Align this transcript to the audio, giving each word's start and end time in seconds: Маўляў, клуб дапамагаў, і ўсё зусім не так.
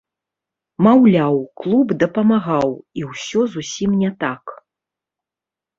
Маўляў, 0.87 1.35
клуб 1.61 1.87
дапамагаў, 2.05 2.67
і 3.01 3.07
ўсё 3.11 3.39
зусім 3.59 3.89
не 4.03 4.11
так. 4.27 4.43